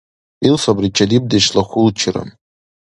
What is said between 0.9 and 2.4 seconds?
чедибдешла хьулчира.